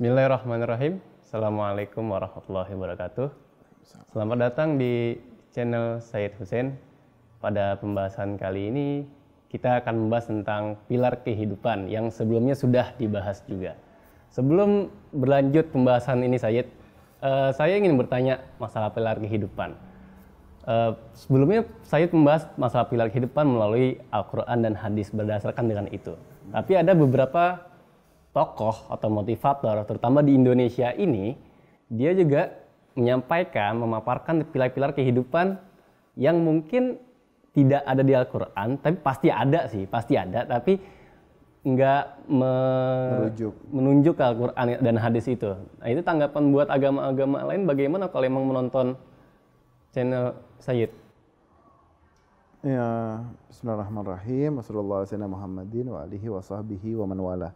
Bismillahirrahmanirrahim. 0.00 0.96
Assalamualaikum 1.20 2.00
warahmatullahi 2.08 2.72
wabarakatuh. 2.72 3.28
Selamat 4.08 4.48
datang 4.48 4.80
di 4.80 5.20
channel 5.52 6.00
Said 6.00 6.32
Hussein. 6.40 6.72
Pada 7.36 7.76
pembahasan 7.76 8.40
kali 8.40 8.72
ini 8.72 9.04
kita 9.52 9.84
akan 9.84 10.08
membahas 10.08 10.32
tentang 10.32 10.80
pilar 10.88 11.20
kehidupan 11.20 11.92
yang 11.92 12.08
sebelumnya 12.08 12.56
sudah 12.56 12.96
dibahas 12.96 13.44
juga. 13.44 13.76
Sebelum 14.32 14.88
berlanjut 15.12 15.68
pembahasan 15.68 16.24
ini 16.24 16.40
Said, 16.40 16.72
uh, 17.20 17.52
saya 17.52 17.76
ingin 17.76 18.00
bertanya 18.00 18.40
masalah 18.56 18.88
pilar 18.96 19.20
kehidupan. 19.20 19.76
Uh, 20.64 20.96
sebelumnya 21.12 21.68
saya 21.84 22.08
membahas 22.08 22.48
masalah 22.56 22.88
pilar 22.88 23.12
kehidupan 23.12 23.44
melalui 23.44 24.00
Al-Quran 24.08 24.64
dan 24.64 24.80
hadis 24.80 25.12
berdasarkan 25.12 25.68
dengan 25.68 25.92
itu. 25.92 26.16
Tapi 26.48 26.72
ada 26.80 26.96
beberapa 26.96 27.68
tokoh 28.30 28.86
atau 28.90 29.08
motivator, 29.10 29.82
terutama 29.86 30.22
di 30.22 30.38
Indonesia 30.38 30.94
ini, 30.94 31.34
dia 31.90 32.14
juga 32.14 32.54
menyampaikan, 32.94 33.78
memaparkan 33.78 34.46
pilar-pilar 34.46 34.94
kehidupan 34.94 35.58
yang 36.14 36.38
mungkin 36.38 36.98
tidak 37.50 37.82
ada 37.82 38.02
di 38.06 38.14
Al-Quran, 38.14 38.78
tapi 38.78 38.96
pasti 39.02 39.28
ada 39.30 39.66
sih, 39.66 39.86
pasti 39.90 40.14
ada, 40.14 40.46
tapi 40.46 40.78
nggak 41.60 42.32
me 42.32 42.54
Merujuk. 43.20 43.54
menunjuk 43.68 44.14
ke 44.16 44.24
Al-Quran 44.24 44.80
dan 44.80 44.96
hadis 44.96 45.28
itu. 45.28 45.52
Nah 45.76 45.88
itu 45.92 46.00
tanggapan 46.00 46.42
buat 46.56 46.68
agama-agama 46.72 47.44
lain 47.52 47.68
bagaimana 47.68 48.08
kalau 48.08 48.24
emang 48.24 48.48
menonton 48.48 48.96
channel 49.92 50.40
Sayyid? 50.56 50.88
Ya, 52.60 53.20
Bismillahirrahmanirrahim. 53.48 54.60
Wassalamualaikum 54.60 55.32
Muhammadin 55.32 55.86
wa 55.92 56.04
alihi 56.04 56.28
wa 56.28 56.40
sahbihi 56.44 56.96
wa 56.96 57.08
man 57.08 57.20
wala. 57.20 57.50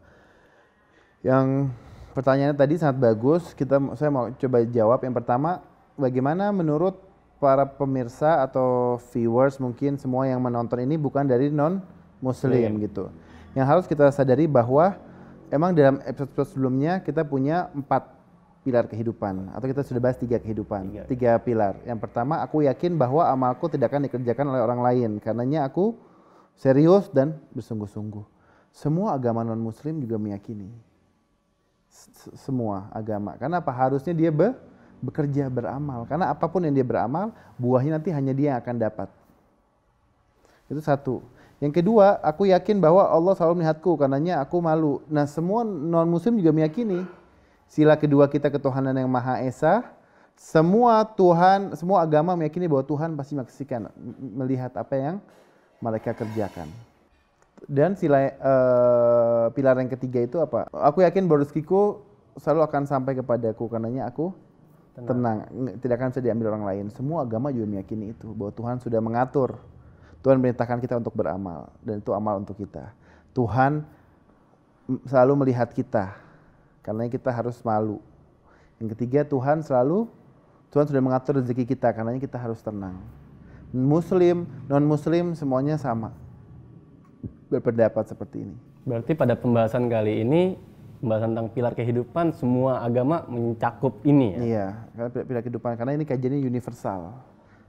Yang 1.24 1.72
pertanyaannya 2.12 2.54
tadi 2.54 2.76
sangat 2.76 3.00
bagus. 3.00 3.56
Kita 3.56 3.80
saya 3.96 4.12
mau 4.12 4.28
coba 4.28 4.60
jawab. 4.68 5.00
Yang 5.00 5.24
pertama, 5.24 5.64
bagaimana 5.96 6.52
menurut 6.52 7.00
para 7.40 7.64
pemirsa 7.64 8.44
atau 8.44 9.00
viewers 9.10 9.56
mungkin 9.56 9.96
semua 9.96 10.28
yang 10.28 10.38
menonton 10.38 10.84
ini 10.84 11.00
bukan 11.00 11.24
dari 11.24 11.48
non 11.48 11.80
muslim 12.20 12.76
gitu. 12.78 13.08
Yang 13.56 13.66
harus 13.66 13.84
kita 13.88 14.12
sadari 14.12 14.44
bahwa 14.44 15.00
emang 15.48 15.72
dalam 15.72 16.00
episode 16.04 16.50
sebelumnya 16.52 17.00
kita 17.00 17.24
punya 17.24 17.72
empat 17.72 18.14
pilar 18.64 18.88
kehidupan 18.88 19.52
atau 19.52 19.66
kita 19.68 19.84
sudah 19.84 20.00
bahas 20.00 20.16
tiga 20.16 20.40
kehidupan 20.40 20.88
tiga. 20.88 21.02
tiga 21.04 21.32
pilar 21.36 21.76
yang 21.84 22.00
pertama 22.00 22.40
aku 22.40 22.64
yakin 22.64 22.96
bahwa 22.96 23.28
amalku 23.28 23.68
tidak 23.68 23.92
akan 23.92 24.08
dikerjakan 24.08 24.56
oleh 24.56 24.64
orang 24.64 24.80
lain 24.80 25.10
karenanya 25.20 25.68
aku 25.68 25.92
serius 26.56 27.12
dan 27.12 27.36
bersungguh-sungguh 27.52 28.24
semua 28.72 29.20
agama 29.20 29.44
non 29.44 29.60
muslim 29.60 30.00
juga 30.00 30.16
meyakini 30.16 30.72
semua 32.34 32.90
agama. 32.90 33.38
Karena 33.38 33.62
apa? 33.62 33.70
Harusnya 33.70 34.10
dia 34.10 34.34
be 34.34 34.50
bekerja 35.04 35.46
beramal. 35.52 36.08
Karena 36.08 36.32
apa 36.32 36.48
pun 36.48 36.64
yang 36.64 36.74
dia 36.74 36.86
beramal 36.86 37.30
buahnya 37.60 38.00
nanti 38.00 38.10
hanya 38.10 38.32
dia 38.32 38.56
yang 38.56 38.58
akan 38.58 38.76
dapat. 38.80 39.08
Itu 40.66 40.80
satu. 40.80 41.20
Yang 41.62 41.80
kedua 41.80 42.18
aku 42.24 42.50
yakin 42.50 42.82
bahwa 42.82 43.06
Allah 43.06 43.32
selalu 43.38 43.62
melihatku. 43.62 43.94
Karenanya 43.94 44.42
aku 44.42 44.58
malu. 44.58 45.04
Nah 45.06 45.28
semua 45.28 45.62
non 45.62 46.08
muslim 46.10 46.40
juga 46.40 46.50
meyakini. 46.50 47.06
Sila 47.70 47.94
kedua 47.94 48.26
kita 48.26 48.50
ketuhanan 48.50 48.96
yang 48.96 49.08
Maha 49.08 49.44
Esa. 49.44 49.84
Semua 50.34 51.06
Tuhan, 51.06 51.78
semua 51.78 52.02
agama 52.02 52.34
meyakini 52.34 52.66
bahwa 52.66 52.82
Tuhan 52.82 53.14
pasti 53.14 53.38
menyaksikan, 53.38 53.86
melihat 54.34 54.74
apa 54.74 54.94
yang 54.98 55.16
mereka 55.78 56.10
kerjakan. 56.10 56.66
Dan 57.64 57.96
sila 57.96 58.20
uh, 58.20 59.46
pilar 59.56 59.80
yang 59.80 59.88
ketiga 59.88 60.20
itu 60.20 60.36
apa? 60.40 60.68
Aku 60.70 61.00
yakin 61.00 61.24
rezekiku 61.28 62.04
selalu 62.36 62.60
akan 62.68 62.82
sampai 62.84 63.16
kepadaku 63.16 63.70
karenanya 63.70 64.10
aku 64.10 64.34
tenang. 64.94 65.46
tenang, 65.48 65.78
tidak 65.80 65.94
akan 66.00 66.08
bisa 66.12 66.20
diambil 66.20 66.46
orang 66.54 66.64
lain. 66.66 66.84
Semua 66.92 67.24
agama 67.24 67.48
juga 67.50 67.66
meyakini 67.78 68.12
itu 68.12 68.30
bahwa 68.36 68.52
Tuhan 68.52 68.76
sudah 68.84 69.00
mengatur. 69.00 69.56
Tuhan 70.24 70.40
merintahkan 70.40 70.80
kita 70.80 70.96
untuk 70.96 71.12
beramal 71.12 71.68
dan 71.84 72.00
itu 72.00 72.10
amal 72.16 72.40
untuk 72.40 72.56
kita. 72.56 72.96
Tuhan 73.36 73.84
selalu 75.04 75.32
melihat 75.44 75.68
kita 75.72 76.16
karena 76.80 77.08
kita 77.12 77.28
harus 77.28 77.60
malu. 77.60 78.00
Yang 78.80 78.96
ketiga 78.96 79.20
Tuhan 79.24 79.60
selalu 79.60 80.08
Tuhan 80.72 80.90
sudah 80.90 81.02
mengatur 81.04 81.38
rezeki 81.38 81.64
kita 81.76 81.92
karena 81.92 82.16
kita 82.16 82.40
harus 82.40 82.58
tenang. 82.64 82.98
Muslim, 83.70 84.48
non 84.66 84.82
muslim 84.82 85.36
semuanya 85.36 85.78
sama. 85.78 86.23
Berpendapat 87.50 88.08
seperti 88.08 88.44
ini. 88.44 88.56
Berarti 88.84 89.12
pada 89.16 89.36
pembahasan 89.36 89.88
kali 89.88 90.24
ini 90.24 90.56
pembahasan 91.04 91.36
tentang 91.36 91.48
pilar 91.52 91.72
kehidupan 91.76 92.32
semua 92.32 92.80
agama 92.80 93.28
mencakup 93.28 94.00
ini 94.08 94.32
ya. 94.32 94.40
Iya, 94.40 94.66
karena 94.96 95.08
pilar 95.28 95.42
kehidupan 95.44 95.70
karena 95.76 95.92
ini 95.92 96.04
kajiannya 96.08 96.40
universal. 96.40 97.12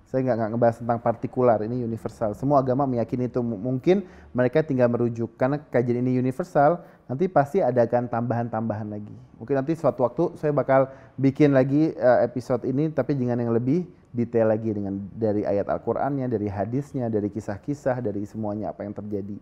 Saya 0.07 0.21
nggak 0.21 0.35
nggak 0.37 0.49
ngebahas 0.55 0.75
tentang 0.79 0.99
partikular, 1.03 1.59
ini 1.65 1.81
universal. 1.83 2.31
Semua 2.37 2.63
agama 2.63 2.87
meyakini 2.87 3.27
itu 3.27 3.43
mungkin 3.43 4.07
mereka 4.31 4.63
tinggal 4.63 4.87
merujuk 4.87 5.35
karena 5.35 5.59
kajian 5.59 5.99
ini 5.99 6.15
universal. 6.21 6.79
Nanti 7.09 7.27
pasti 7.27 7.59
ada 7.59 7.83
kan 7.89 8.07
tambahan-tambahan 8.07 8.87
lagi. 8.87 9.11
Mungkin 9.41 9.55
nanti 9.59 9.75
suatu 9.75 10.05
waktu 10.07 10.39
saya 10.39 10.55
bakal 10.55 10.87
bikin 11.19 11.51
lagi 11.51 11.91
uh, 11.97 12.23
episode 12.23 12.63
ini, 12.63 12.87
tapi 12.93 13.17
dengan 13.17 13.41
yang 13.43 13.51
lebih 13.51 13.83
detail 14.15 14.47
lagi 14.47 14.71
dengan 14.71 14.95
dari 15.11 15.43
ayat 15.43 15.67
Al-Qur'annya, 15.67 16.31
dari 16.31 16.47
hadisnya, 16.47 17.11
dari 17.11 17.27
kisah-kisah, 17.27 17.99
dari 17.99 18.23
semuanya 18.23 18.71
apa 18.71 18.87
yang 18.87 18.95
terjadi. 18.95 19.35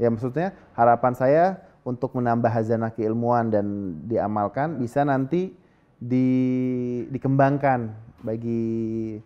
Ya 0.00 0.08
maksudnya 0.08 0.56
harapan 0.72 1.12
saya 1.12 1.44
untuk 1.84 2.16
menambah 2.16 2.48
hazanah 2.48 2.88
keilmuan 2.96 3.52
dan 3.52 3.96
diamalkan 4.08 4.80
bisa 4.80 5.04
nanti 5.04 5.52
di, 6.00 6.28
dikembangkan 7.12 7.92
bagi 8.24 9.20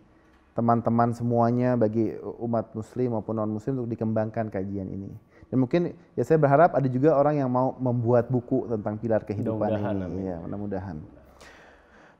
teman-teman 0.55 1.11
semuanya 1.11 1.75
bagi 1.75 2.15
umat 2.39 2.71
muslim 2.75 3.15
maupun 3.15 3.35
non 3.39 3.51
muslim 3.51 3.79
untuk 3.79 3.91
dikembangkan 3.91 4.51
kajian 4.51 4.87
ini. 4.87 5.11
Dan 5.51 5.63
mungkin 5.63 5.95
ya 6.15 6.23
saya 6.27 6.39
berharap 6.39 6.75
ada 6.75 6.87
juga 6.91 7.15
orang 7.15 7.39
yang 7.39 7.51
mau 7.51 7.75
membuat 7.79 8.27
buku 8.27 8.67
tentang 8.67 8.99
pilar 8.99 9.23
kehidupan 9.23 9.71
mudah 9.71 10.07
ini. 10.11 10.31
Ya, 10.31 10.37
mudah-mudahan. 10.43 10.97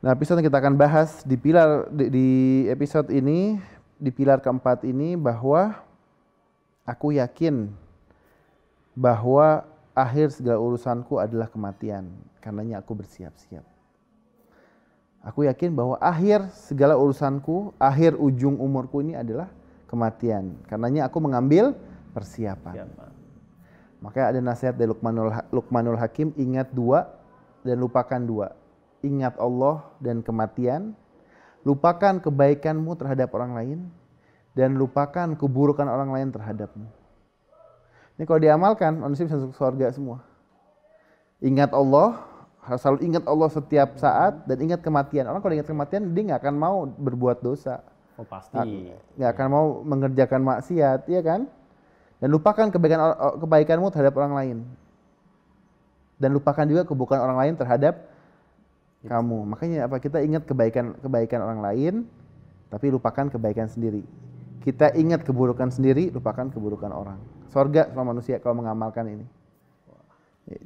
Nah, 0.03 0.13
episode 0.13 0.43
yang 0.43 0.47
kita 0.51 0.59
akan 0.61 0.75
bahas 0.75 1.23
di 1.23 1.35
pilar 1.39 1.89
di, 1.89 2.05
di 2.11 2.27
episode 2.67 3.09
ini 3.09 3.57
di 3.95 4.11
pilar 4.11 4.43
keempat 4.43 4.83
ini 4.83 5.15
bahwa 5.15 5.79
aku 6.83 7.15
yakin 7.15 7.71
bahwa 8.95 9.67
akhir 9.91 10.31
segala 10.31 10.57
urusanku 10.57 11.19
adalah 11.19 11.51
kematian. 11.51 12.09
Karenanya 12.39 12.79
aku 12.79 12.95
bersiap-siap. 12.95 13.63
Aku 15.25 15.43
yakin 15.43 15.73
bahwa 15.73 15.99
akhir 15.99 16.47
segala 16.53 16.95
urusanku, 16.95 17.73
akhir 17.81 18.15
ujung 18.15 18.61
umurku 18.61 19.01
ini 19.01 19.17
adalah 19.17 19.51
kematian. 19.89 20.55
Karenanya 20.69 21.09
aku 21.09 21.17
mengambil 21.19 21.73
persiapan. 22.13 22.85
Siapa? 22.85 23.05
Makanya 24.05 24.25
ada 24.37 24.39
nasihat 24.39 24.77
dari 24.77 24.93
Luqmanul, 24.93 25.33
Luqmanul 25.49 25.97
Hakim, 25.97 26.29
ingat 26.37 26.69
dua 26.69 27.09
dan 27.65 27.81
lupakan 27.81 28.21
dua. 28.21 28.53
Ingat 29.01 29.33
Allah 29.41 29.81
dan 29.97 30.21
kematian, 30.21 30.93
lupakan 31.65 32.21
kebaikanmu 32.21 32.93
terhadap 32.93 33.33
orang 33.33 33.57
lain, 33.57 33.79
dan 34.53 34.77
lupakan 34.77 35.33
keburukan 35.33 35.89
orang 35.89 36.13
lain 36.13 36.29
terhadapmu. 36.29 36.85
Ini 38.15 38.23
kalau 38.23 38.39
diamalkan, 38.39 38.95
manusia 38.95 39.27
bisa 39.27 39.35
masuk 39.35 39.55
surga 39.55 39.91
semua. 39.91 40.23
Ingat 41.43 41.75
Allah, 41.75 42.23
harus 42.63 42.79
selalu 42.81 42.99
ingat 43.05 43.23
Allah 43.27 43.49
setiap 43.51 43.99
saat 43.99 44.47
dan 44.47 44.57
ingat 44.63 44.79
kematian. 44.79 45.27
Orang 45.27 45.43
kalau 45.43 45.53
ingat 45.53 45.67
kematian 45.67 46.15
dia 46.15 46.23
nggak 46.31 46.41
akan 46.41 46.55
mau 46.55 46.77
berbuat 46.87 47.43
dosa. 47.43 47.83
Oh 48.15 48.23
pasti. 48.23 48.55
Nggak 49.19 49.31
akan 49.35 49.47
mau 49.51 49.65
mengerjakan 49.83 50.41
maksiat, 50.41 51.11
ya 51.11 51.21
kan? 51.21 51.51
Dan 52.23 52.31
lupakan 52.31 52.71
kebaikan 52.71 52.99
kebaikanmu 53.43 53.91
terhadap 53.91 54.15
orang 54.15 54.33
lain. 54.33 54.57
Dan 56.15 56.31
lupakan 56.31 56.63
juga 56.63 56.87
keburukan 56.87 57.19
orang 57.19 57.37
lain 57.37 57.53
terhadap 57.59 57.99
Itu. 59.03 59.11
kamu. 59.11 59.39
Makanya 59.51 59.91
apa? 59.91 59.99
Kita 59.99 60.23
ingat 60.23 60.47
kebaikan 60.47 60.95
kebaikan 61.03 61.43
orang 61.43 61.59
lain, 61.59 61.93
tapi 62.71 62.87
lupakan 62.87 63.27
kebaikan 63.27 63.67
sendiri. 63.67 64.07
Kita 64.65 64.97
ingat 64.97 65.21
keburukan 65.21 65.69
sendiri, 65.69 66.09
lupakan 66.09 66.49
keburukan 66.49 66.89
orang. 66.89 67.21
Sorga 67.53 67.85
sama 67.93 68.17
manusia 68.17 68.41
kalau 68.41 68.57
mengamalkan 68.57 69.05
ini. 69.05 69.25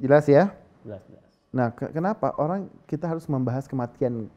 Jelas 0.00 0.24
ya? 0.24 0.56
Jelas, 0.80 1.04
jelas. 1.04 1.28
Nah, 1.52 1.68
ke 1.76 1.92
kenapa 1.92 2.32
orang 2.40 2.72
kita 2.88 3.04
harus 3.04 3.28
membahas 3.28 3.68
kematian? 3.68 4.32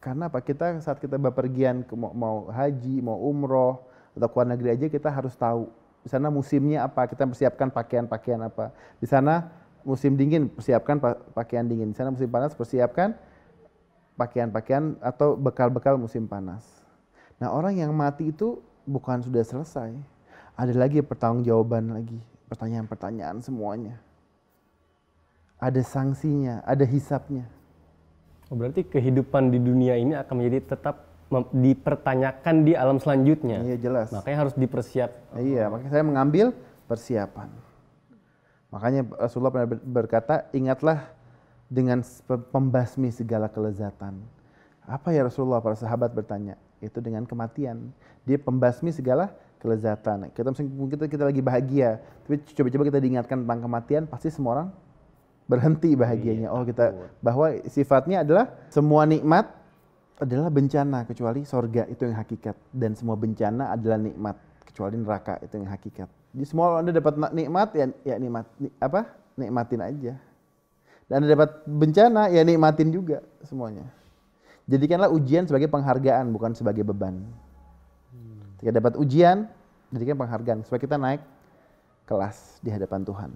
Karena 0.00 0.32
apa? 0.32 0.40
Kita 0.40 0.80
saat 0.80 0.96
kita 0.96 1.20
bepergian 1.20 1.84
ke 1.84 1.92
mau, 1.92 2.16
mau 2.16 2.36
haji, 2.48 3.04
mau 3.04 3.20
umroh 3.20 3.84
atau 4.16 4.28
ke 4.32 4.36
luar 4.40 4.48
negeri 4.56 4.68
aja 4.72 4.86
kita 4.88 5.12
harus 5.12 5.36
tahu 5.36 5.68
di 6.00 6.08
sana 6.08 6.30
musimnya 6.30 6.86
apa, 6.86 7.04
kita 7.10 7.26
persiapkan 7.26 7.66
pakaian-pakaian 7.66 8.38
apa. 8.46 8.70
Di 9.02 9.10
sana 9.10 9.50
musim 9.82 10.14
dingin 10.14 10.46
persiapkan 10.46 11.02
pakaian 11.34 11.66
dingin. 11.66 11.90
Di 11.90 11.98
sana 11.98 12.14
musim 12.14 12.30
panas 12.30 12.54
persiapkan 12.54 13.18
pakaian-pakaian 14.14 15.02
atau 15.02 15.34
bekal-bekal 15.34 15.98
musim 15.98 16.30
panas. 16.30 16.62
Nah, 17.42 17.50
orang 17.50 17.82
yang 17.82 17.90
mati 17.90 18.30
itu 18.30 18.62
bukan 18.86 19.20
sudah 19.20 19.42
selesai. 19.42 19.92
Ada 20.56 20.72
lagi 20.72 21.04
pertanggungjawaban 21.04 21.92
lagi, 21.92 22.16
pertanyaan-pertanyaan 22.48 23.44
semuanya 23.44 24.00
ada 25.56 25.80
sanksinya, 25.80 26.60
ada 26.68 26.84
hisapnya. 26.84 27.48
Oh, 28.52 28.54
berarti 28.54 28.86
kehidupan 28.86 29.50
di 29.50 29.58
dunia 29.58 29.98
ini 29.98 30.14
akan 30.14 30.34
menjadi 30.38 30.76
tetap 30.76 31.08
dipertanyakan 31.50 32.62
di 32.62 32.78
alam 32.78 33.02
selanjutnya. 33.02 33.58
Iya 33.66 33.76
jelas. 33.82 34.14
Makanya 34.14 34.46
harus 34.46 34.54
dipersiap. 34.54 35.10
Iya, 35.34 35.66
makanya 35.66 35.90
saya 35.90 36.04
mengambil 36.06 36.54
persiapan. 36.86 37.50
Makanya 38.70 39.02
Rasulullah 39.18 39.50
pernah 39.50 39.68
ber- 39.74 39.82
berkata, 39.82 40.46
ingatlah 40.54 41.10
dengan 41.66 42.06
pe- 42.06 42.46
pembasmi 42.54 43.10
segala 43.10 43.50
kelezatan. 43.50 44.22
Apa 44.86 45.10
ya 45.10 45.26
Rasulullah? 45.26 45.58
Para 45.58 45.74
sahabat 45.74 46.14
bertanya. 46.14 46.54
Itu 46.86 47.02
dengan 47.02 47.26
kematian. 47.26 47.90
Dia 48.22 48.38
pembasmi 48.38 48.94
segala 48.94 49.34
kelezatan. 49.58 50.30
Kita 50.30 50.54
mungkin 50.70 50.96
kita, 50.96 51.04
kita 51.10 51.24
lagi 51.26 51.42
bahagia, 51.42 51.98
tapi 52.24 52.38
coba-coba 52.54 52.82
kita 52.88 52.98
diingatkan 53.02 53.42
tentang 53.42 53.60
kematian, 53.66 54.02
pasti 54.06 54.30
semua 54.30 54.50
orang 54.62 54.68
berhenti 55.46 55.94
bahagianya. 55.94 56.50
Oh 56.50 56.66
kita 56.66 56.94
bahwa 57.22 57.50
sifatnya 57.70 58.26
adalah 58.26 58.50
semua 58.70 59.06
nikmat 59.06 59.46
adalah 60.16 60.48
bencana 60.48 61.04
kecuali 61.04 61.44
sorga 61.44 61.84
itu 61.86 62.08
yang 62.08 62.16
hakikat 62.16 62.56
dan 62.72 62.96
semua 62.96 63.14
bencana 63.14 63.76
adalah 63.76 64.00
nikmat 64.00 64.36
kecuali 64.64 64.96
neraka 64.98 65.38
itu 65.44 65.54
yang 65.60 65.70
hakikat. 65.70 66.08
Jadi 66.34 66.44
semua 66.44 66.80
anda 66.80 66.92
dapat 66.92 67.14
nikmat 67.32 67.68
ya 67.76 67.86
ya 68.02 68.14
nikmat 68.18 68.44
ni- 68.58 68.74
apa 68.82 69.08
nikmatin 69.38 69.80
aja. 69.80 70.14
Dan 71.06 71.22
anda 71.22 71.28
dapat 71.38 71.50
bencana 71.68 72.22
ya 72.34 72.42
nikmatin 72.42 72.90
juga 72.90 73.22
semuanya. 73.46 73.86
Jadikanlah 74.66 75.10
ujian 75.14 75.46
sebagai 75.46 75.70
penghargaan 75.70 76.26
bukan 76.34 76.50
sebagai 76.50 76.82
beban. 76.82 77.22
Ketika 78.58 78.82
dapat 78.82 78.98
ujian, 78.98 79.46
jadikan 79.94 80.18
penghargaan 80.18 80.66
supaya 80.66 80.80
kita 80.82 80.98
naik 80.98 81.22
kelas 82.02 82.58
di 82.66 82.74
hadapan 82.74 83.06
Tuhan. 83.06 83.30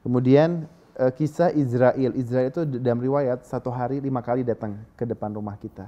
Kemudian 0.00 0.64
eh, 0.96 1.12
kisah 1.12 1.52
Israel. 1.52 2.16
Israel 2.16 2.48
itu 2.48 2.64
dalam 2.80 3.04
riwayat 3.04 3.44
satu 3.44 3.68
hari 3.68 4.00
lima 4.00 4.24
kali 4.24 4.48
datang 4.48 4.80
ke 4.96 5.04
depan 5.04 5.28
rumah 5.36 5.60
kita. 5.60 5.84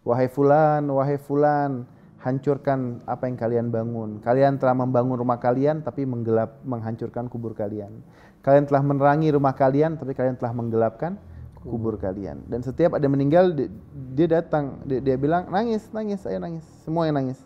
Wahai 0.00 0.32
fulan, 0.32 0.88
wahai 0.88 1.20
fulan, 1.20 1.84
hancurkan 2.24 3.04
apa 3.04 3.28
yang 3.28 3.36
kalian 3.36 3.66
bangun. 3.68 4.24
Kalian 4.24 4.56
telah 4.56 4.72
membangun 4.72 5.20
rumah 5.20 5.36
kalian 5.36 5.84
tapi 5.84 6.08
menggelap, 6.08 6.64
menghancurkan 6.64 7.28
kubur 7.28 7.52
kalian. 7.52 8.00
Kalian 8.40 8.64
telah 8.64 8.80
menerangi 8.80 9.28
rumah 9.36 9.52
kalian 9.52 10.00
tapi 10.00 10.16
kalian 10.16 10.40
telah 10.40 10.56
menggelapkan 10.56 11.20
kubur 11.64 11.96
kalian. 11.96 12.44
Dan 12.44 12.60
setiap 12.60 12.94
ada 12.94 13.08
meninggal 13.08 13.56
di- 13.56 13.72
dia 14.12 14.28
datang, 14.40 14.84
dia, 14.84 15.16
bilang 15.16 15.48
nangis, 15.48 15.88
nangis, 15.90 16.20
saya 16.20 16.36
nangis, 16.36 16.64
semua 16.84 17.08
yang 17.08 17.16
nangis. 17.16 17.40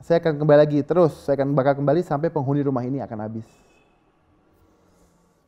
Saya 0.00 0.22
akan 0.22 0.38
kembali 0.38 0.58
lagi 0.62 0.78
terus, 0.86 1.12
saya 1.26 1.42
akan 1.42 1.50
bakal 1.52 1.82
kembali 1.82 2.06
sampai 2.06 2.30
penghuni 2.30 2.62
rumah 2.62 2.86
ini 2.86 3.02
akan 3.02 3.18
habis 3.26 3.48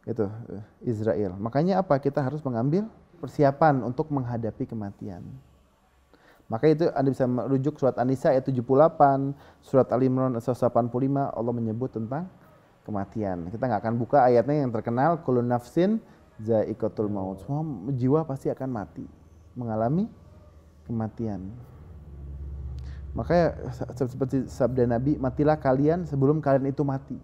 itu 0.09 0.25
eh, 0.25 0.65
Israel. 0.89 1.37
Makanya 1.37 1.85
apa? 1.85 2.01
Kita 2.01 2.25
harus 2.25 2.41
mengambil 2.41 2.89
persiapan 3.21 3.85
untuk 3.85 4.09
menghadapi 4.09 4.65
kematian. 4.65 5.21
Maka 6.49 6.65
itu 6.73 6.89
Anda 6.97 7.13
bisa 7.13 7.29
merujuk 7.29 7.77
surat 7.77 8.01
An-Nisa 8.01 8.33
ayat 8.33 8.49
78, 8.49 9.37
surat 9.61 9.89
Al-Imran 9.93 10.33
ayat 10.33 10.49
185 10.49 10.89
Allah 11.37 11.53
menyebut 11.53 11.93
tentang 11.93 12.25
kematian. 12.89 13.53
Kita 13.53 13.69
nggak 13.69 13.85
akan 13.85 13.95
buka 14.01 14.25
ayatnya 14.25 14.65
yang 14.65 14.73
terkenal 14.73 15.21
kullu 15.21 15.45
nafsin 15.45 16.01
za'iqatul 16.39 17.11
maut. 17.11 17.43
Semua 17.43 17.63
jiwa 17.93 18.23
pasti 18.23 18.47
akan 18.49 18.69
mati, 18.71 19.05
mengalami 19.59 20.07
kematian. 20.87 21.51
Makanya 23.13 23.47
se- 23.75 24.09
seperti 24.15 24.47
sabda 24.47 24.87
Nabi, 24.87 25.19
matilah 25.19 25.59
kalian 25.59 26.07
sebelum 26.07 26.39
kalian 26.39 26.71
itu 26.71 26.87
mati. 26.87 27.19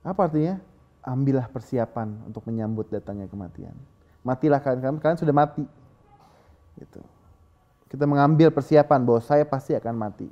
Apa 0.00 0.30
artinya? 0.30 0.56
Ambillah 1.04 1.48
persiapan 1.48 2.26
untuk 2.28 2.44
menyambut 2.48 2.88
datangnya 2.88 3.28
kematian. 3.28 3.72
Matilah 4.24 4.60
kalian, 4.60 4.80
kalian, 4.80 4.98
kalian 5.00 5.18
sudah 5.20 5.34
mati. 5.36 5.64
Gitu. 6.76 7.00
Kita 7.88 8.04
mengambil 8.04 8.52
persiapan 8.52 9.00
bahwa 9.04 9.20
saya 9.20 9.44
pasti 9.48 9.72
akan 9.72 9.94
mati. 9.96 10.28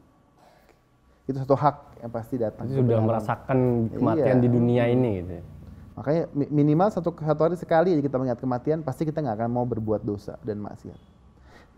Itu 1.27 1.37
satu 1.43 1.57
hak 1.59 2.05
yang 2.05 2.13
pasti 2.13 2.35
datang. 2.39 2.69
Sudah 2.71 3.01
merasakan 3.03 3.89
kematian 3.91 4.37
Iya. 4.39 4.43
di 4.45 4.49
dunia 4.49 4.85
ini 4.87 5.11
gitu. 5.21 5.37
Ya. 5.97 6.03
Makanya 6.03 6.23
mi- 6.37 6.53
minimal 6.53 6.93
satu, 6.93 7.17
satu 7.17 7.41
hari 7.41 7.57
sekali 7.57 7.97
aja 7.97 8.03
kita 8.05 8.21
mengingat 8.21 8.41
kematian, 8.45 8.85
pasti 8.85 9.09
kita 9.09 9.25
nggak 9.25 9.41
akan 9.41 9.49
mau 9.49 9.65
berbuat 9.65 10.05
dosa 10.05 10.37
dan 10.45 10.61
maksiat. 10.61 11.01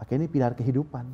Makanya 0.02 0.18
ini 0.26 0.28
pilar 0.28 0.52
kehidupan. 0.58 1.06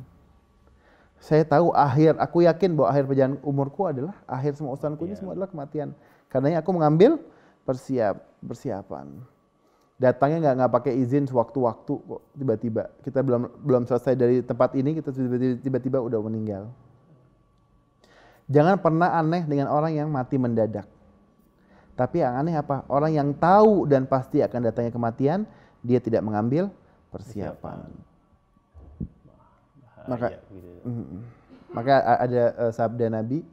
Saya 1.21 1.45
tahu 1.45 1.71
akhir, 1.73 2.17
aku 2.17 2.45
yakin 2.45 2.75
bahwa 2.75 2.87
akhir 2.91 3.03
perjalanan 3.09 3.39
umurku 3.41 3.87
adalah 3.87 4.13
akhir 4.29 4.57
semua 4.57 4.73
urusanku 4.73 5.05
ini 5.05 5.15
semua 5.17 5.33
adalah 5.33 5.49
kematian. 5.49 5.93
Karenanya 6.29 6.59
aku 6.61 6.69
mengambil 6.73 7.21
persiap 7.65 8.21
persiapan. 8.45 9.09
Datangnya 9.95 10.43
nggak 10.43 10.55
nggak 10.59 10.71
pakai 10.75 10.93
izin 10.99 11.23
sewaktu-waktu 11.25 11.93
kok 11.95 12.21
tiba-tiba. 12.35 12.83
Kita 12.99 13.23
belum 13.23 13.47
belum 13.63 13.87
selesai 13.87 14.13
dari 14.13 14.43
tempat 14.43 14.75
ini 14.75 14.99
kita 14.99 15.09
tiba-tiba 15.63 16.03
udah 16.03 16.19
meninggal. 16.19 16.67
Jangan 18.51 18.77
pernah 18.77 19.15
aneh 19.15 19.47
dengan 19.47 19.71
orang 19.71 19.95
yang 19.95 20.11
mati 20.11 20.35
mendadak. 20.35 20.85
Tapi 21.95 22.19
yang 22.19 22.35
aneh 22.35 22.59
apa? 22.59 22.83
Orang 22.91 23.15
yang 23.15 23.31
tahu 23.39 23.87
dan 23.87 24.03
pasti 24.03 24.43
akan 24.43 24.67
datangnya 24.67 24.91
kematian, 24.91 25.47
dia 25.79 26.03
tidak 26.03 26.27
mengambil 26.27 26.67
persiapan. 27.07 27.87
Maka 30.05 30.35
gitu. 30.35 30.59
Mm. 30.85 31.23
Maka 31.71 31.95
ada 32.19 32.43
eh, 32.67 32.71
sabda 32.71 33.07
Nabi, 33.07 33.43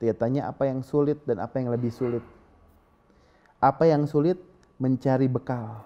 dia 0.00 0.12
tanya 0.16 0.48
apa 0.48 0.66
yang 0.66 0.80
sulit 0.80 1.20
dan 1.28 1.40
apa 1.44 1.60
yang 1.60 1.68
lebih 1.68 1.92
sulit. 1.92 2.24
Apa 3.62 3.86
yang 3.86 4.08
sulit 4.08 4.40
mencari 4.80 5.28
bekal. 5.28 5.84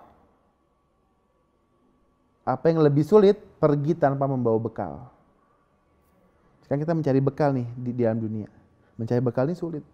Apa 2.46 2.70
yang 2.70 2.80
lebih 2.80 3.02
sulit 3.02 3.36
pergi 3.58 3.98
tanpa 3.98 4.30
membawa 4.30 4.56
bekal. 4.62 5.10
Sekarang 6.62 6.82
kita 6.86 6.94
mencari 6.94 7.20
bekal 7.22 7.50
nih 7.50 7.68
di, 7.74 7.90
di 7.94 8.02
dalam 8.06 8.22
dunia. 8.22 8.48
Mencari 8.94 9.20
bekal 9.22 9.50
ini 9.50 9.58
sulit. 9.58 9.84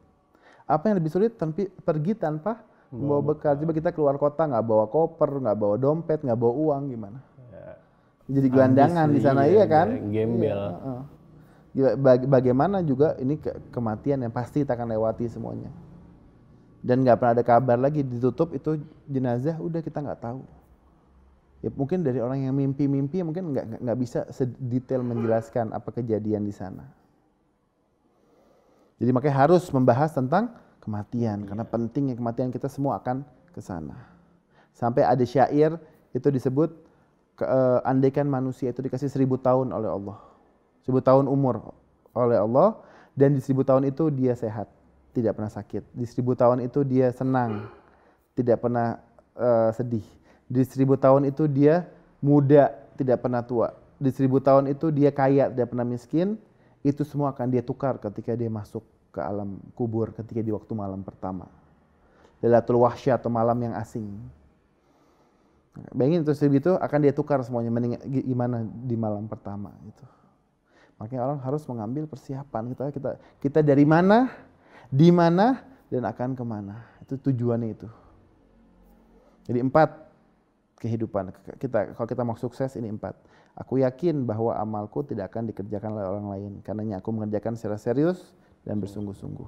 Apa 0.73 0.89
yang 0.89 0.97
lebih 0.97 1.13
sulit 1.13 1.37
tanpa 1.37 1.69
pergi 1.85 2.17
tanpa 2.17 2.65
membawa 2.89 3.37
bekal. 3.37 3.53
Coba 3.57 3.73
kita 3.73 3.91
keluar 3.93 4.17
kota 4.17 4.49
nggak 4.49 4.65
bawa 4.65 4.85
koper, 4.89 5.29
nggak 5.29 5.57
bawa 5.57 5.77
dompet, 5.77 6.25
nggak 6.25 6.39
bawa 6.39 6.53
uang 6.57 6.83
gimana? 6.89 7.19
Jadi 8.33 8.49
gelandangan 8.49 9.07
di 9.13 9.21
sana 9.21 9.43
iya 9.45 9.65
kan? 9.67 9.89
Gembel. 10.09 10.61
Heeh. 10.73 11.01
Gila, 11.73 11.91
baga- 11.97 12.29
bagaimana 12.29 12.77
juga 12.81 13.17
ini 13.17 13.37
ke- 13.37 13.73
kematian 13.73 14.21
yang 14.21 14.33
pasti 14.33 14.61
kita 14.65 14.77
akan 14.77 14.93
lewati 14.93 15.25
semuanya. 15.27 15.73
Dan 16.81 17.01
nggak 17.03 17.17
pernah 17.19 17.33
ada 17.37 17.45
kabar 17.45 17.77
lagi 17.77 18.01
ditutup 18.01 18.53
itu 18.53 18.77
jenazah 19.09 19.57
udah 19.59 19.81
kita 19.81 20.01
nggak 20.01 20.21
tahu. 20.21 20.41
Ya 21.63 21.71
mungkin 21.71 22.03
dari 22.03 22.19
orang 22.19 22.43
yang 22.43 22.55
mimpi-mimpi 22.55 23.23
mungkin 23.23 23.55
nggak- 23.55 23.81
nggak 23.83 23.99
bisa 23.99 24.27
sedetail 24.31 25.03
menjelaskan 25.03 25.71
apa 25.71 25.95
kejadian 25.95 26.43
di 26.43 26.55
sana. 26.55 26.83
Jadi 29.03 29.11
makanya 29.11 29.51
harus 29.51 29.67
membahas 29.75 30.15
tentang 30.15 30.55
kematian 30.79 31.43
karena 31.43 31.67
pentingnya 31.67 32.15
kematian 32.15 32.55
kita 32.55 32.71
semua 32.71 33.03
akan 33.03 33.27
ke 33.51 33.59
sana. 33.59 33.99
Sampai 34.71 35.03
ada 35.03 35.27
syair 35.27 35.75
itu 36.15 36.31
disebut 36.31 36.71
ke, 37.35 37.43
eh, 37.43 37.81
andaikan 37.83 38.31
manusia 38.31 38.71
itu 38.71 38.79
dikasih 38.79 39.11
seribu 39.11 39.43
tahun 39.43 39.75
oleh 39.75 39.91
Allah, 39.91 40.23
seribu 40.87 41.03
tahun 41.03 41.27
umur 41.27 41.75
oleh 42.15 42.39
Allah 42.39 42.79
dan 43.19 43.35
di 43.35 43.43
seribu 43.43 43.67
tahun 43.67 43.91
itu 43.91 44.07
dia 44.15 44.39
sehat, 44.39 44.71
tidak 45.11 45.35
pernah 45.35 45.51
sakit. 45.51 45.83
Di 45.99 46.07
seribu 46.07 46.39
tahun 46.39 46.63
itu 46.63 46.87
dia 46.87 47.11
senang, 47.11 47.67
tidak 48.39 48.63
pernah 48.63 49.03
eh, 49.35 49.71
sedih. 49.75 50.07
Di 50.47 50.63
seribu 50.63 50.95
tahun 50.95 51.27
itu 51.27 51.51
dia 51.51 51.91
muda, 52.23 52.71
tidak 52.95 53.19
pernah 53.19 53.43
tua. 53.43 53.75
Di 53.99 54.15
seribu 54.15 54.39
tahun 54.39 54.71
itu 54.71 54.95
dia 54.95 55.11
kaya, 55.11 55.51
tidak 55.51 55.75
pernah 55.75 55.87
miskin. 55.91 56.39
Itu 56.83 57.07
semua 57.07 57.31
akan 57.31 57.47
dia 57.47 57.63
tukar 57.63 57.99
ketika 58.03 58.35
dia 58.35 58.51
masuk 58.51 58.83
ke 59.15 59.21
alam 59.23 59.61
kubur 59.79 60.11
ketika 60.11 60.43
di 60.43 60.51
waktu 60.51 60.73
malam 60.75 61.07
pertama. 61.07 61.47
Lailatul 62.43 62.83
wahsyah 62.83 63.21
atau 63.23 63.31
malam 63.31 63.55
yang 63.63 63.75
asing. 63.79 64.09
Bayangin 65.95 66.27
terus 66.27 66.43
itu 66.43 66.75
akan 66.77 66.99
dia 67.01 67.15
tukar 67.15 67.41
semuanya 67.47 67.73
mending 67.73 67.97
gi- 68.05 68.27
gimana 68.29 68.67
di 68.67 68.97
malam 68.99 69.25
pertama 69.31 69.73
itu. 69.87 70.05
Makanya 70.99 71.23
orang 71.23 71.41
harus 71.41 71.63
mengambil 71.71 72.05
persiapan 72.11 72.75
kita 72.75 72.85
kita 72.93 73.11
kita 73.41 73.59
dari 73.63 73.87
mana, 73.87 74.29
di 74.91 75.09
mana 75.15 75.63
dan 75.89 76.03
akan 76.05 76.35
ke 76.35 76.45
mana. 76.45 76.83
Itu 77.07 77.17
tujuannya 77.17 77.69
itu. 77.73 77.89
Jadi 79.49 79.59
empat 79.63 80.02
kehidupan 80.83 81.31
kita 81.63 81.95
kalau 81.95 82.09
kita 82.11 82.23
mau 82.27 82.35
sukses 82.35 82.75
ini 82.75 82.91
empat. 82.91 83.15
Aku 83.55 83.79
yakin 83.79 84.27
bahwa 84.27 84.59
amalku 84.59 85.07
tidak 85.07 85.31
akan 85.31 85.55
dikerjakan 85.55 85.95
oleh 85.95 86.07
orang 86.11 86.27
lain 86.35 86.53
karenanya 86.67 86.99
aku 86.99 87.15
mengerjakan 87.15 87.55
secara 87.55 87.79
serius 87.79 88.35
dan 88.67 88.83
bersungguh-sungguh. 88.83 89.47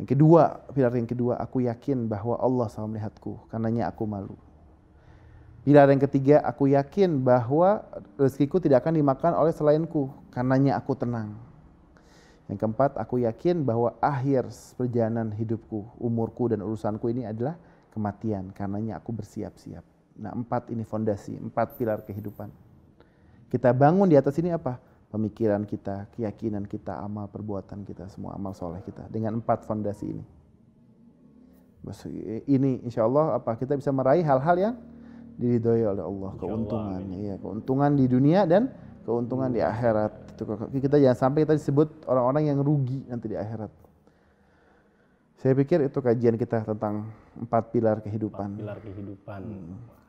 Yang 0.00 0.16
kedua, 0.16 0.64
pilar 0.72 0.92
yang 0.96 1.08
kedua, 1.08 1.36
aku 1.40 1.64
yakin 1.64 2.08
bahwa 2.08 2.36
Allah 2.36 2.68
selalu 2.68 2.96
melihatku 2.96 3.32
karenanya 3.48 3.88
aku 3.88 4.04
malu. 4.04 4.36
Pilar 5.60 5.92
yang 5.92 6.00
ketiga, 6.00 6.40
aku 6.40 6.72
yakin 6.72 7.20
bahwa 7.20 7.84
rezekiku 8.16 8.56
tidak 8.60 8.80
akan 8.80 8.96
dimakan 8.96 9.36
oleh 9.36 9.52
selainku, 9.52 10.08
karenanya 10.32 10.80
aku 10.80 10.96
tenang. 10.96 11.36
Yang 12.48 12.64
keempat, 12.64 12.96
aku 12.96 13.20
yakin 13.22 13.62
bahwa 13.62 13.92
akhir 14.00 14.48
perjalanan 14.74 15.30
hidupku, 15.36 15.84
umurku 16.00 16.48
dan 16.48 16.64
urusanku 16.64 17.12
ini 17.12 17.28
adalah 17.28 17.60
kematian. 17.92 18.50
Karenanya 18.56 18.98
aku 18.98 19.12
bersiap-siap. 19.12 19.99
Nah, 20.20 20.36
empat 20.36 20.68
ini 20.68 20.84
fondasi, 20.84 21.40
empat 21.40 21.80
pilar 21.80 22.04
kehidupan. 22.04 22.52
Kita 23.48 23.72
bangun 23.72 24.04
di 24.04 24.20
atas 24.20 24.36
ini 24.36 24.52
apa? 24.52 24.76
Pemikiran 25.10 25.64
kita, 25.66 26.06
keyakinan 26.14 26.68
kita, 26.68 27.00
amal 27.00 27.26
perbuatan 27.26 27.82
kita, 27.82 28.06
semua 28.12 28.36
amal 28.36 28.52
soleh 28.54 28.84
kita. 28.84 29.08
Dengan 29.08 29.40
empat 29.40 29.64
fondasi 29.64 30.06
ini. 30.06 30.24
Ini 32.44 32.84
insya 32.84 33.08
Allah 33.08 33.40
apa 33.40 33.56
kita 33.56 33.72
bisa 33.72 33.88
meraih 33.88 34.20
hal-hal 34.20 34.56
yang 34.60 34.74
diridhoi 35.40 35.88
oleh 35.88 36.04
Allah. 36.04 36.30
Keuntungan, 36.36 37.00
ya, 37.16 37.34
keuntungan 37.40 37.90
di 37.96 38.04
dunia 38.04 38.44
dan 38.44 38.68
keuntungan 39.08 39.48
di 39.48 39.64
akhirat. 39.64 40.36
Kita 40.68 41.00
jangan 41.00 41.16
sampai 41.16 41.48
kita 41.48 41.56
disebut 41.56 42.04
orang-orang 42.04 42.52
yang 42.52 42.60
rugi 42.60 43.08
nanti 43.08 43.32
di 43.32 43.40
akhirat. 43.40 43.72
Saya 45.40 45.56
pikir 45.56 45.88
itu 45.88 45.96
kajian 46.04 46.36
kita 46.36 46.68
tentang 46.68 47.08
empat 47.32 47.72
pilar 47.72 48.04
kehidupan. 48.04 48.60
Empat 48.60 48.60
pilar 48.60 48.78
kehidupan. 48.84 49.40
Hmm. 49.40 49.99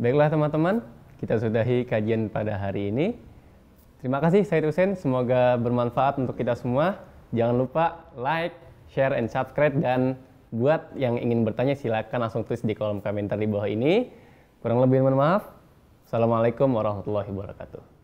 Baiklah 0.00 0.32
teman-teman, 0.32 0.80
kita 1.20 1.36
sudahi 1.36 1.84
kajian 1.84 2.32
pada 2.32 2.56
hari 2.56 2.88
ini. 2.88 3.20
Terima 4.00 4.16
kasih 4.16 4.48
Said 4.48 4.64
Hussein, 4.64 4.96
semoga 4.96 5.60
bermanfaat 5.60 6.16
untuk 6.16 6.40
kita 6.40 6.56
semua. 6.56 7.04
Jangan 7.36 7.60
lupa 7.60 8.08
like, 8.16 8.56
share, 8.88 9.12
and 9.12 9.28
subscribe. 9.28 9.76
Dan 9.76 10.16
buat 10.56 10.96
yang 10.96 11.20
ingin 11.20 11.44
bertanya 11.44 11.76
silakan 11.76 12.24
langsung 12.24 12.48
tulis 12.48 12.64
di 12.64 12.72
kolom 12.72 13.04
komentar 13.04 13.36
di 13.36 13.44
bawah 13.44 13.68
ini. 13.68 14.08
Kurang 14.64 14.80
lebih 14.80 15.04
mohon 15.04 15.20
maaf. 15.20 15.52
Assalamualaikum 16.08 16.72
warahmatullahi 16.72 17.28
wabarakatuh. 17.28 17.99